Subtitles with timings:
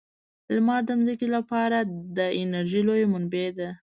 [0.55, 1.77] لمر د ځمکې لپاره
[2.17, 3.69] د انرژۍ لویه منبع ده.